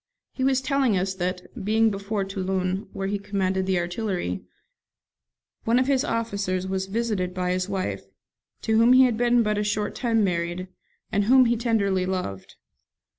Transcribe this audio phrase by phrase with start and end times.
[0.31, 4.41] He was telling us that, being before Toulon, where he commanded the artillery,
[5.63, 8.05] one of his officers was visited by his wife,
[8.63, 10.67] to whom he had been but a short time married,
[11.11, 12.55] and whom he tenderly loved.